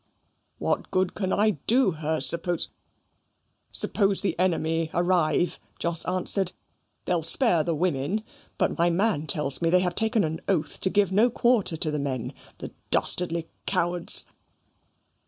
"What 0.57 0.89
good 0.89 1.13
can 1.13 1.31
I 1.31 1.59
do 1.67 1.91
her, 1.91 2.21
suppose 2.21 2.69
suppose 3.71 4.21
the 4.23 4.33
enemy 4.39 4.89
arrive?" 4.95 5.59
Jos 5.77 6.05
answered. 6.05 6.53
"They'll 7.05 7.21
spare 7.21 7.63
the 7.63 7.75
women; 7.75 8.23
but 8.57 8.79
my 8.79 8.89
man 8.89 9.27
tells 9.27 9.61
me 9.61 9.69
that 9.69 9.77
they 9.77 9.83
have 9.83 9.93
taken 9.93 10.23
an 10.23 10.39
oath 10.47 10.79
to 10.81 10.89
give 10.89 11.11
no 11.11 11.29
quarter 11.29 11.77
to 11.77 11.91
the 11.91 11.99
men 11.99 12.33
the 12.57 12.71
dastardly 12.89 13.47
cowards." 13.67 14.25